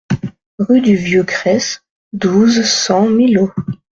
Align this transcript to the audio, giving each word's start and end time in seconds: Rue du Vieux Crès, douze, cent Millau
Rue 0.57 0.81
du 0.81 0.95
Vieux 0.95 1.21
Crès, 1.23 1.83
douze, 2.11 2.63
cent 2.65 3.07
Millau 3.07 3.51